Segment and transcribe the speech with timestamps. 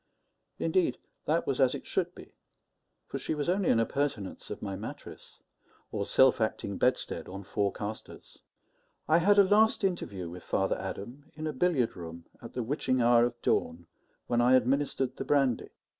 [0.57, 2.33] Indeed, that was as it should be;
[3.05, 5.41] for she was only an appurtenance of my mattress,
[5.91, 8.39] or self acting bedstead on four castors.
[9.07, 12.99] I had a last interview with Father Adam in a billiard room at the witching
[12.99, 13.85] hour of dawn,
[14.25, 15.69] when I administered the brandy.